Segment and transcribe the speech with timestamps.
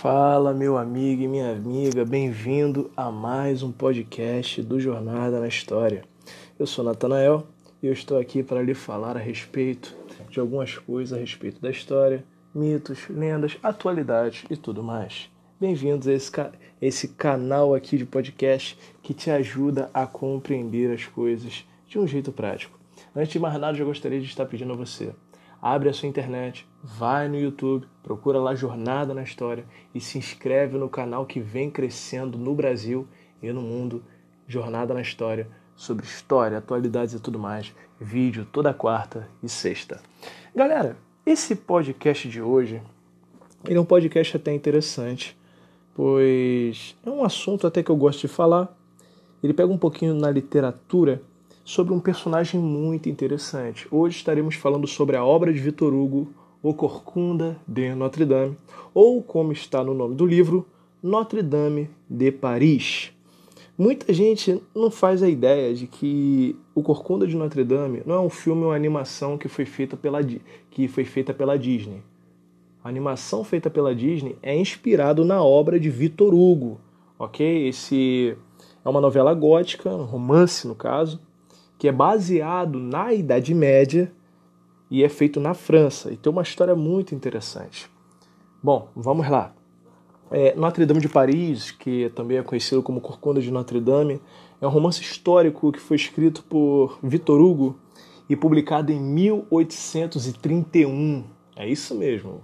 [0.00, 6.04] Fala, meu amigo e minha amiga, bem-vindo a mais um podcast do Jornada na História.
[6.58, 7.46] Eu sou Natanael
[7.82, 9.94] e eu estou aqui para lhe falar a respeito
[10.30, 12.24] de algumas coisas a respeito da história,
[12.54, 15.30] mitos, lendas, atualidades e tudo mais.
[15.60, 16.32] Bem-vindos a esse,
[16.80, 22.32] esse canal aqui de podcast que te ajuda a compreender as coisas de um jeito
[22.32, 22.80] prático.
[23.14, 25.12] Antes de mais nada, eu gostaria de estar pedindo a você
[25.60, 29.64] abre a sua internet, vai no YouTube, procura lá Jornada na História
[29.94, 33.06] e se inscreve no canal que vem crescendo no Brasil
[33.42, 34.02] e no mundo,
[34.46, 37.74] Jornada na História, sobre história, atualidades e tudo mais.
[38.00, 40.00] Vídeo toda quarta e sexta.
[40.54, 42.82] Galera, esse podcast de hoje
[43.64, 45.36] ele é um podcast até interessante,
[45.94, 48.74] pois é um assunto até que eu gosto de falar.
[49.42, 51.22] Ele pega um pouquinho na literatura
[51.70, 53.86] sobre um personagem muito interessante.
[53.92, 58.56] Hoje estaremos falando sobre a obra de Victor Hugo, O Corcunda de Notre Dame,
[58.92, 60.66] ou como está no nome do livro,
[61.00, 63.12] Notre Dame de Paris.
[63.78, 68.20] Muita gente não faz a ideia de que O Corcunda de Notre Dame não é
[68.20, 70.18] um filme ou animação que foi feita pela,
[70.72, 72.02] que foi feita pela Disney.
[72.82, 76.80] A animação feita pela Disney é inspirado na obra de Victor Hugo,
[77.16, 77.68] ok?
[77.68, 78.36] Esse
[78.84, 81.29] é uma novela gótica, um romance no caso,
[81.80, 84.12] que é baseado na Idade Média
[84.90, 86.12] e é feito na França.
[86.12, 87.90] E tem uma história muito interessante.
[88.62, 89.54] Bom, vamos lá.
[90.30, 94.20] É, Notre Dame de Paris, que também é conhecido como Corcunda de Notre Dame,
[94.60, 97.78] é um romance histórico que foi escrito por Victor Hugo
[98.28, 101.24] e publicado em 1831.
[101.56, 102.42] É isso mesmo.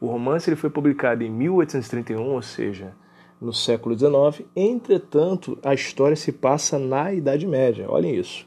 [0.00, 2.94] O romance ele foi publicado em 1831, ou seja,
[3.40, 4.46] no século XIX.
[4.54, 7.90] Entretanto, a história se passa na Idade Média.
[7.90, 8.46] Olhem isso.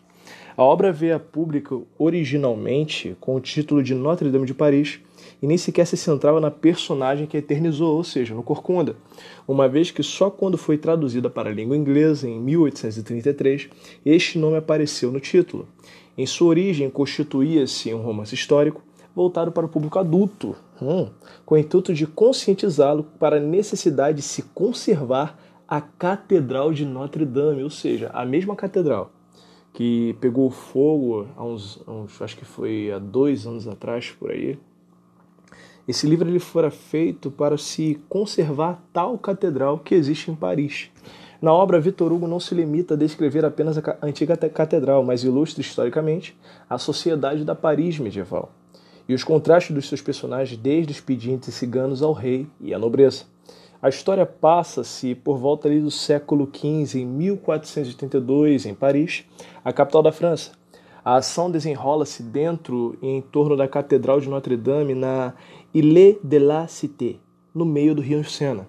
[0.59, 4.99] A obra veio a público originalmente com o título de Notre Dame de Paris
[5.41, 8.97] e nem sequer se centrava na personagem que eternizou, ou seja, no Corcunda,
[9.47, 13.69] uma vez que só quando foi traduzida para a língua inglesa, em 1833,
[14.05, 15.65] este nome apareceu no título.
[16.17, 18.83] Em sua origem, constituía-se um romance histórico
[19.15, 21.07] voltado para o público adulto, hum,
[21.45, 27.25] com o intuito de conscientizá-lo para a necessidade de se conservar a Catedral de Notre
[27.25, 29.13] Dame, ou seja, a mesma catedral
[29.79, 34.59] que pegou fogo há uns, uns, acho que foi há dois anos atrás por aí.
[35.87, 40.91] Esse livro ele fora feito para se conservar tal catedral que existe em Paris.
[41.41, 45.61] Na obra, Vitor Hugo não se limita a descrever apenas a antiga catedral, mas ilustra
[45.61, 46.37] historicamente
[46.69, 48.51] a sociedade da Paris medieval
[49.07, 53.23] e os contrastes dos seus personagens, desde os pedintes ciganos ao rei e à nobreza.
[53.81, 59.23] A história passa-se por volta do século XV, em 1482, em Paris,
[59.63, 60.51] a capital da França.
[61.03, 65.33] A ação desenrola-se dentro e em torno da Catedral de Notre-Dame na
[65.73, 67.15] Ile de la Cité,
[67.55, 68.67] no meio do rio Sena.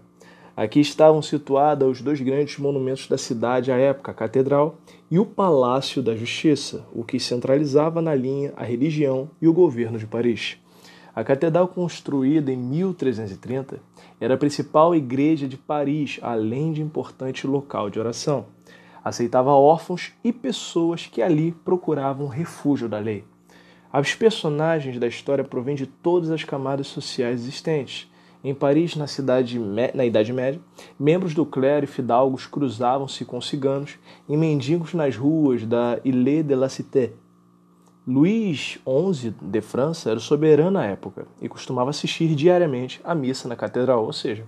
[0.56, 4.78] Aqui estavam situados os dois grandes monumentos da cidade à época, a Catedral
[5.10, 9.98] e o Palácio da Justiça, o que centralizava na linha a religião e o governo
[9.98, 10.56] de Paris.
[11.14, 13.80] A catedral, construída em 1330,
[14.20, 18.46] era a principal igreja de Paris, além de importante local de oração.
[19.02, 23.24] Aceitava órfãos e pessoas que ali procuravam refúgio da lei.
[23.92, 28.08] Os personagens da história provêm de todas as camadas sociais existentes.
[28.42, 30.60] Em Paris, na, cidade, na Idade Média,
[30.98, 36.54] membros do clero e fidalgos cruzavam-se com ciganos e mendigos nas ruas da Ile de
[36.54, 37.12] la Cité,
[38.10, 43.54] Luís XI de França era soberano à época e costumava assistir diariamente à missa na
[43.54, 44.44] catedral, ou seja,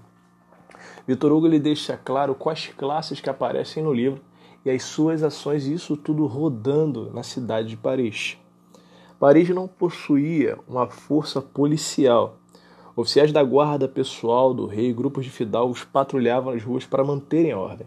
[1.06, 4.20] Vitor Hugo lhe deixa claro quais classes que aparecem no livro
[4.64, 8.36] e as suas ações, isso tudo rodando na cidade de Paris.
[9.16, 12.38] Paris não possuía uma força policial.
[12.96, 17.52] Oficiais da guarda pessoal do rei e grupos de fidalgos patrulhavam as ruas para manterem
[17.52, 17.86] a ordem.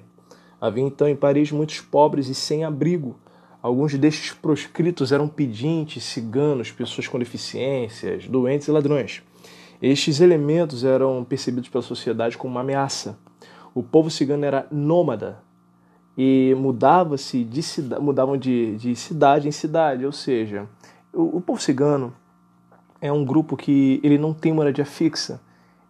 [0.61, 3.17] Havia então em Paris muitos pobres e sem abrigo,
[3.65, 9.23] Alguns destes proscritos eram pedintes, ciganos, pessoas com deficiências, doentes e ladrões.
[9.81, 13.17] Estes elementos eram percebidos pela sociedade como uma ameaça.
[13.73, 15.39] O povo cigano era nômada
[16.15, 17.61] e mudava-se de
[17.99, 20.69] mudavam de, de, cidade em cidade, ou seja,
[21.11, 22.13] o, o povo cigano
[23.01, 25.41] é um grupo que ele não tem moradia fixa,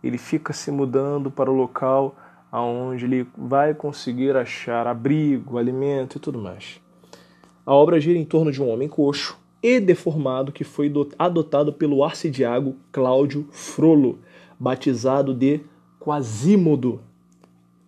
[0.01, 2.15] ele fica se mudando para o local
[2.49, 6.84] aonde ele vai conseguir achar abrigo, alimento e tudo mais.
[7.65, 12.03] A obra gira em torno de um homem coxo e deformado que foi adotado pelo
[12.03, 14.19] arcidiago Cláudio Frollo,
[14.59, 15.61] batizado de
[15.99, 17.01] Quasimodo.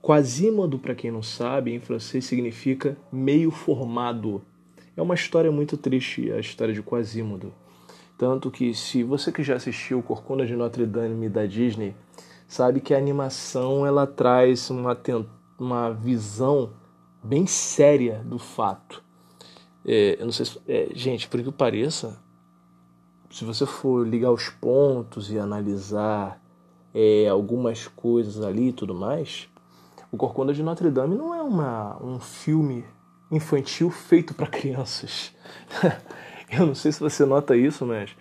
[0.02, 4.42] Quasimodo, para quem não sabe, em francês significa meio formado.
[4.96, 7.54] É uma história muito triste, a história de Quasimodo.
[8.18, 11.94] Tanto que, se você que já assistiu Corcunda de Notre Dame da Disney,
[12.48, 14.98] sabe que a animação ela traz uma,
[15.60, 16.72] uma visão
[17.24, 19.06] bem séria do fato.
[19.88, 22.20] É, eu não sei se, é, gente, por que pareça,
[23.30, 26.42] se você for ligar os pontos e analisar
[26.94, 29.48] é, algumas coisas ali e tudo mais,
[30.12, 32.84] o Corcunda de Notre Dame não é uma, um filme
[33.32, 35.34] infantil feito para crianças.
[36.52, 38.16] eu não sei se você nota isso, mas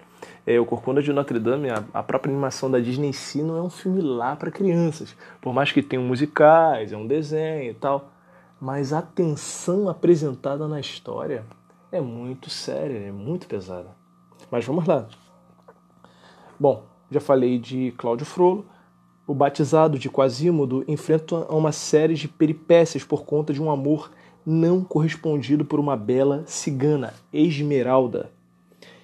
[0.46, 3.56] é, o Corcunda de Notre Dame, a, a, própria animação da Disney em si, não
[3.56, 5.16] é um filme lá para crianças.
[5.40, 8.12] Por mais que tenha musicais, é um desenho e tal,
[8.60, 11.44] mas a tensão apresentada na história
[11.92, 13.88] é muito séria, é muito pesada.
[14.50, 15.08] Mas vamos lá.
[16.58, 18.66] Bom, já falei de Cláudio Frollo.
[19.26, 24.10] O batizado de Quasímodo enfrenta uma série de peripécias por conta de um amor
[24.44, 28.30] não correspondido por uma bela cigana, Esmeralda.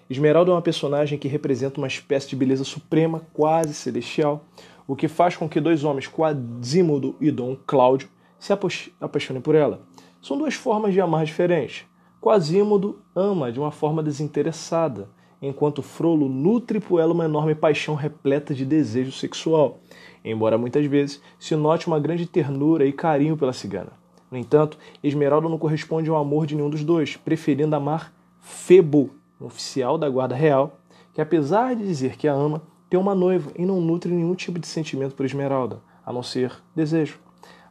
[0.08, 4.44] Esmeralda é uma personagem que representa uma espécie de beleza suprema, quase celestial,
[4.86, 8.08] o que faz com que dois homens, Quasímodo e Dom Cláudio,
[8.42, 8.52] se
[9.00, 9.82] apaixonem por ela.
[10.20, 11.84] São duas formas de amar diferentes.
[12.20, 15.08] Quasímodo ama de uma forma desinteressada,
[15.40, 19.78] enquanto Frollo nutre por ela uma enorme paixão repleta de desejo sexual,
[20.24, 23.92] embora muitas vezes se note uma grande ternura e carinho pela cigana.
[24.28, 29.10] No entanto, Esmeralda não corresponde ao amor de nenhum dos dois, preferindo amar Febo,
[29.40, 30.80] um oficial da Guarda Real,
[31.14, 32.60] que apesar de dizer que a ama,
[32.90, 36.52] tem uma noiva e não nutre nenhum tipo de sentimento por Esmeralda, a não ser
[36.74, 37.20] desejo.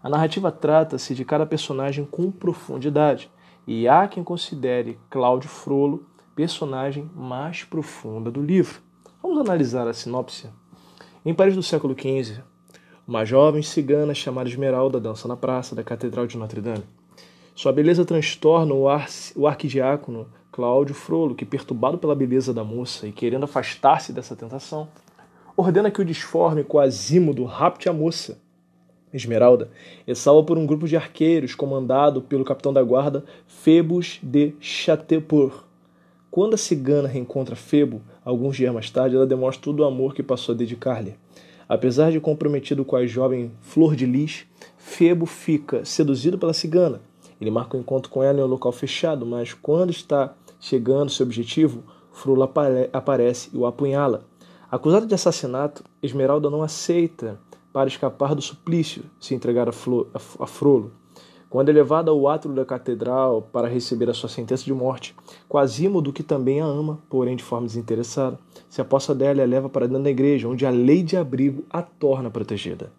[0.04, 3.30] A narrativa trata-se de cada personagem com profundidade,
[3.68, 8.82] e há quem considere Cláudio Frollo personagem mais profunda do livro.
[9.22, 10.50] Vamos analisar a sinopse.
[11.24, 12.42] Em Paris do século XV,
[13.08, 16.84] uma jovem cigana chamada Esmeralda dança na praça da Catedral de Notre-Dame.
[17.54, 23.06] Sua beleza transtorna o, ar o arquidiácono Cláudio Frollo, que, perturbado pela beleza da moça
[23.06, 24.88] e querendo afastar-se dessa tentação,
[25.56, 28.42] ordena que o disforme Quasímodo rapte a moça.
[29.14, 29.70] Esmeralda
[30.08, 35.64] é salva por um grupo de arqueiros comandado pelo capitão da guarda Phoebus de Chateaupour.
[36.30, 40.24] Quando a cigana reencontra Febo, alguns dias mais tarde, ela demonstra todo o amor que
[40.24, 41.16] passou a dedicar-lhe.
[41.68, 44.46] Apesar de comprometido com a jovem Flor de Lis,
[44.78, 47.02] Febo fica seduzido pela cigana.
[47.40, 51.10] Ele marca o um encontro com ela em um local fechado, mas quando está chegando
[51.10, 51.84] seu objetivo,
[52.14, 54.24] Frula apare aparece e o apunhala.
[54.72, 57.38] Acusada de assassinato, Esmeralda não aceita
[57.72, 60.92] para escapar do suplício se entregar a, Flo a, a Frolo.
[61.50, 65.14] Quando é levada ao átrio da catedral para receber a sua sentença de morte,
[65.50, 68.40] Quasímodo, que também a ama, porém de forma desinteressada,
[68.70, 71.66] se aposta dela e a leva para dentro da igreja, onde a lei de abrigo
[71.70, 72.90] a torna protegida.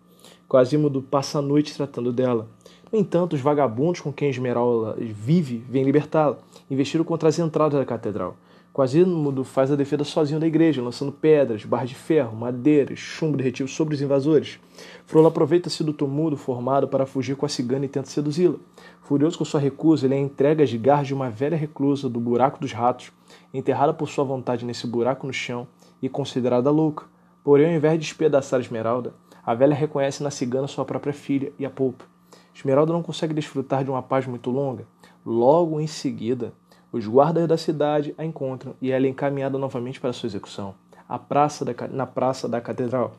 [0.47, 2.47] Quasímodo passa a noite tratando dela.
[2.93, 6.37] No entanto, os vagabundos com quem Esmeralda vive vêm libertá-la,
[6.71, 8.37] investiram contra as entradas da catedral.
[8.73, 13.69] Quasímodo faz a defesa sozinho da igreja, lançando pedras, barras de ferro, madeiras, chumbo derretido
[13.69, 14.59] sobre os invasores.
[15.05, 18.57] Frollo aproveita-se do tumulto formado para fugir com a cigana e tenta seduzi-la.
[19.03, 22.59] Furioso com sua recusa, ele a entrega às garras de uma velha reclusa do buraco
[22.59, 23.13] dos ratos,
[23.53, 25.69] enterrada por sua vontade nesse buraco no chão
[26.01, 27.05] e considerada louca.
[27.45, 29.13] Porém, ao invés de despedaçar Esmeralda,
[29.45, 32.07] a velha reconhece na cigana sua própria filha e a poupa.
[32.55, 34.87] Esmeralda não consegue desfrutar de uma paz muito longa.
[35.27, 36.55] Logo em seguida,
[36.93, 40.75] os guardas da cidade a encontram e ela é encaminhada novamente para sua execução,
[41.19, 43.17] praça da, na praça da catedral.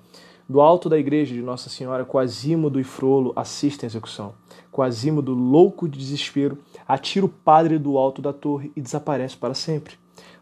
[0.47, 4.33] Do alto da igreja de Nossa Senhora, Quasímodo e Frolo assistem à execução.
[4.71, 9.95] Quasímodo, louco de desespero, atira o padre do alto da torre e desaparece para sempre.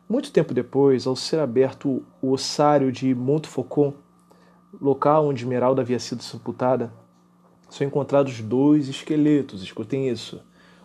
[0.10, 3.94] Muito tempo depois, ao ser aberto o ossário de Montfaucon,
[4.82, 6.92] local onde Esmeralda havia sido sepultada,
[7.70, 10.42] são encontrados dois esqueletos, escutem isso.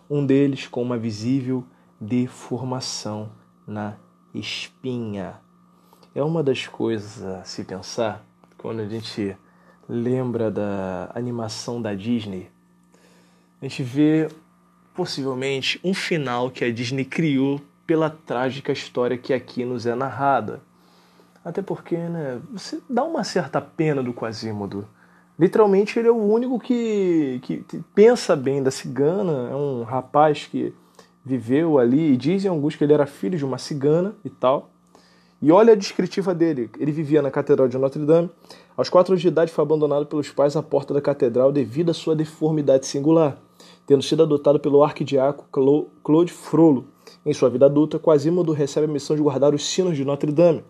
[0.09, 1.65] Um deles com uma visível
[1.99, 3.29] deformação
[3.65, 3.95] na
[4.33, 5.35] espinha.
[6.13, 8.23] É uma das coisas a se pensar
[8.57, 9.35] quando a gente
[9.87, 12.49] lembra da animação da Disney.
[13.61, 14.29] A gente vê
[14.93, 20.61] possivelmente um final que a Disney criou pela trágica história que aqui nos é narrada.
[21.43, 24.87] Até porque, né, você dá uma certa pena do Quasimodo.
[25.39, 27.63] Literalmente ele é o único que, que
[27.93, 30.73] pensa bem da cigana, é um rapaz que
[31.27, 34.69] viveu ali, e dizem alguns que ele era filho de uma cigana e tal.
[35.41, 36.69] E olha a descritiva dele.
[36.79, 38.29] Ele vivia na Catedral de Notre Dame.
[38.75, 41.93] Aos quatro anos de idade foi abandonado pelos pais à porta da catedral devido à
[41.93, 43.37] sua deformidade singular,
[43.85, 45.45] tendo sido adotado pelo arquidiaco
[46.03, 46.85] Claude Frollo.
[47.25, 50.63] Em sua vida adulta, Quasimodo recebe a missão de guardar os sinos de Notre Dame.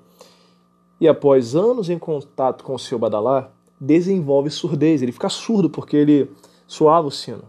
[0.99, 5.01] E após anos em contato com o seu badalar, desenvolve surdez.
[5.01, 6.31] Ele fica surdo porque ele
[6.65, 7.43] soava o sino.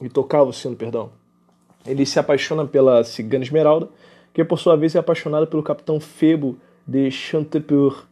[0.00, 1.10] E tocava o sino, perdão.
[1.86, 3.88] Ele se apaixona pela cigana Esmeralda,
[4.34, 8.06] que por sua vez é apaixonada pelo capitão Febo de Chantepour.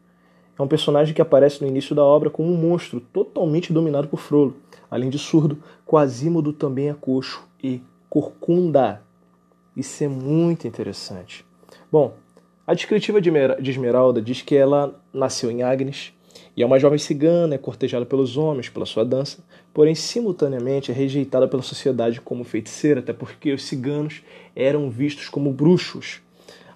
[0.58, 4.20] É um personagem que aparece no início da obra como um monstro totalmente dominado por
[4.20, 4.56] Frollo.
[4.90, 9.02] Além de surdo, Quasimodo também é coxo e corcunda.
[9.76, 11.44] Isso é muito interessante.
[11.90, 12.14] Bom,
[12.66, 13.30] a descritiva de
[13.68, 16.12] Esmeralda diz que ela nasceu em Agnes
[16.56, 20.94] e é uma jovem cigana, é cortejada pelos homens pela sua dança, porém simultaneamente é
[20.94, 24.22] rejeitada pela sociedade como feiticeira, até porque os ciganos
[24.54, 26.22] eram vistos como bruxos.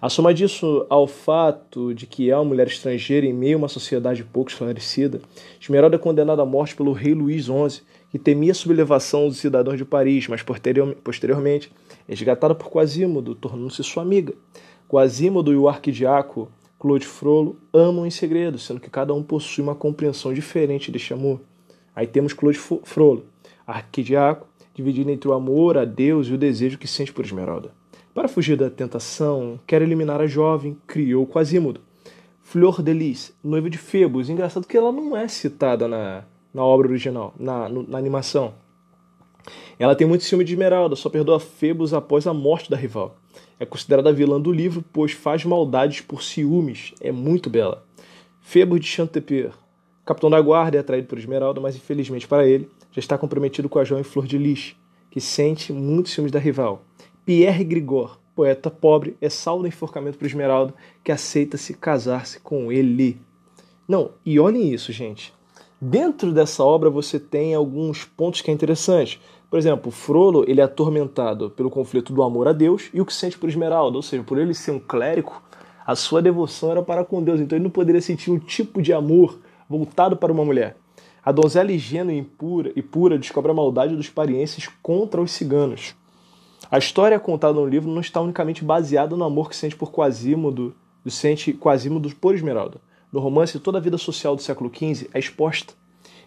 [0.03, 3.69] A soma disso ao fato de que é uma mulher estrangeira em meio a uma
[3.69, 5.21] sociedade pouco esclarecida,
[5.61, 9.77] Esmeralda é condenada à morte pelo rei Luís XI, que temia a sublevação dos cidadãos
[9.77, 11.73] de Paris, mas posteriormente
[12.09, 14.35] resgatada por Quasimodo, tornando-se sua amiga.
[14.89, 19.75] Quasimodo e o arquidiaco Claude Frollo amam em segredo, sendo que cada um possui uma
[19.75, 21.41] compreensão diferente deste amor.
[21.99, 23.25] Aí temos Claude Frollo,
[23.67, 27.73] arquidiaco, dividido entre o amor a Deus e o desejo que sente por Esmeralda.
[28.15, 31.81] Para fugir da tentação, quer eliminar a jovem, criou Quasimodo.
[32.41, 34.31] Fleur de Lis, noiva de Phoebus.
[34.31, 36.23] Engraçado que ela não é citada na,
[36.55, 38.55] na obra original, na, no, na animação.
[39.77, 43.17] Ela tem muito ciúme de Esmeralda, só perdoa Phoebus após a morte da rival.
[43.59, 46.95] É considerada vilã do livro, pois faz maldades por ciúmes.
[47.01, 47.85] É muito bela.
[48.41, 49.53] Febo de Chantepeur.
[50.09, 53.79] Capitão da guarda é atraído por Esmeralda, mas infelizmente para ele, já está comprometido com
[53.79, 54.75] a jovem Flor de Lis,
[55.11, 56.83] que sente muitos ciúmes da rival.
[57.27, 60.73] Pierre Grigor, poeta pobre, é salvo do enforcamento por Esmeralda,
[61.05, 63.21] que aceita se casar-se com ele.
[63.87, 65.31] Não, e olhem isso, gente.
[65.79, 69.21] Dentro dessa obra você tem alguns pontos que é interessante.
[69.51, 73.13] Por exemplo, Frollo ele é atormentado pelo conflito do amor a Deus e o que
[73.13, 75.43] sente por Esmeralda, ou seja, por ele ser um clérigo,
[75.87, 78.95] a sua devoção era para com Deus, então ele não poderia sentir um tipo de
[78.95, 79.39] amor
[79.69, 80.77] voltado para uma mulher.
[81.25, 85.95] A donzela ingênua e pura, e pura descobre a maldade dos parienses contra os ciganos.
[86.71, 90.75] A história contada no livro não está unicamente baseada no amor que sente por Quasimodo,
[91.07, 92.81] sente Quasimodo por Esmeralda.
[93.13, 95.75] No romance, toda a vida social do século XV é exposta.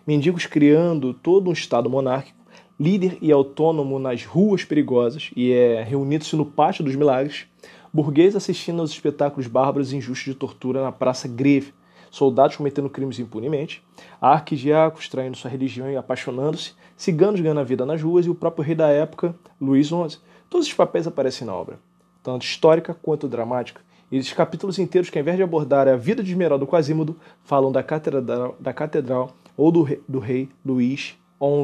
[0.06, 2.42] Mendigos criando todo um estado monárquico
[2.82, 7.46] líder e autônomo nas ruas perigosas e é reunido-se no Pátio dos Milagres,
[7.94, 11.76] burguês assistindo aos espetáculos bárbaros e injustos de tortura na Praça Greve,
[12.12, 13.82] soldados cometendo crimes impunemente,
[14.20, 18.64] arquidiácos traindo sua religião e apaixonando-se, ciganos ganhando a vida nas ruas e o próprio
[18.64, 20.20] rei da época, Luís XI.
[20.50, 21.80] Todos os papéis aparecem na obra,
[22.22, 23.82] tanto histórica quanto dramática.
[24.12, 27.72] E esses capítulos inteiros que, ao invés de abordar a vida de Esmeralda Quasimodo, falam
[27.72, 31.16] da catedral, da catedral ou do rei, do rei Luís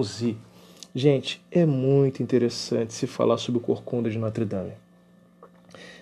[0.01, 0.37] XI.
[0.95, 4.71] Gente, é muito interessante se falar sobre o Corcunda de Notre Dame.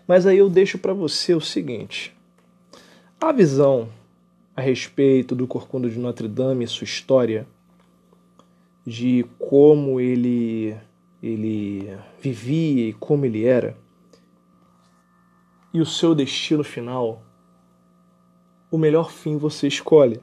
[0.07, 2.15] Mas aí eu deixo para você o seguinte:
[3.19, 3.89] a visão
[4.55, 7.47] a respeito do Corcunda de Notre Dame e sua história,
[8.85, 10.77] de como ele
[11.21, 13.75] ele vivia e como ele era,
[15.73, 17.23] e o seu destino final,
[18.71, 20.21] o melhor fim você escolhe.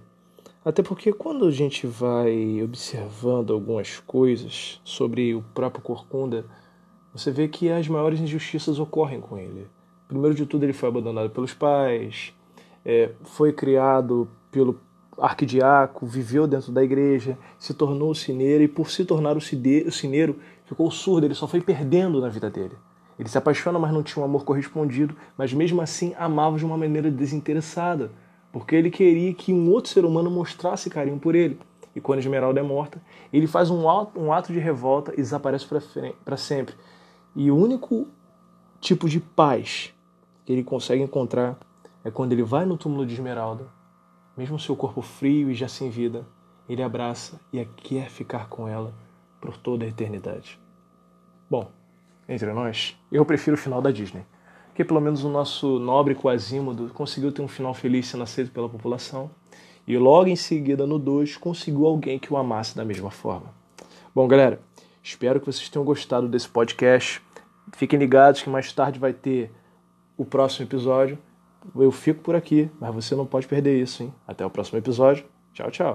[0.65, 6.47] Até porque quando a gente vai observando algumas coisas sobre o próprio Corcunda,
[7.13, 9.67] você vê que as maiores injustiças ocorrem com ele.
[10.07, 12.33] Primeiro de tudo, ele foi abandonado pelos pais,
[12.85, 14.81] é, foi criado pelo
[15.19, 20.91] arquidiaco, viveu dentro da igreja, se tornou cineiro e por se tornar o cineiro ficou
[20.91, 22.77] surdo, ele só foi perdendo na vida dele.
[23.19, 26.79] Ele se apaixona, mas não tinha um amor correspondido, mas mesmo assim amava de uma
[26.79, 28.11] maneira desinteressada
[28.53, 31.59] porque ele queria que um outro ser humano mostrasse carinho por ele.
[31.97, 35.67] E quando Esmeralda é morta, ele faz um ato, um ato de revolta e desaparece
[36.25, 36.75] para sempre.
[37.35, 38.07] E o único
[38.79, 39.93] tipo de paz
[40.45, 41.59] que ele consegue encontrar
[42.05, 43.67] é quando ele vai no túmulo de Esmeralda,
[44.37, 46.27] mesmo seu corpo frio e já sem vida,
[46.69, 48.95] ele abraça e quer ficar com ela
[49.41, 50.59] por toda a eternidade.
[51.51, 51.71] Bom,
[52.29, 54.25] entre nós, eu prefiro o final da Disney
[54.75, 58.69] que pelo menos o nosso nobre Quasimodo conseguiu ter um final feliz sendo aceito pela
[58.69, 59.31] população,
[59.87, 63.53] e logo em seguida, no 2, conseguiu alguém que o amasse da mesma forma.
[64.15, 64.61] Bom, galera,
[65.03, 67.21] espero que vocês tenham gostado desse podcast.
[67.73, 69.51] Fiquem ligados que mais tarde vai ter
[70.17, 71.19] o próximo episódio.
[71.75, 74.13] Eu fico por aqui, mas você não pode perder isso, hein?
[74.27, 75.25] Até o próximo episódio.
[75.53, 75.91] Tchau, tchau.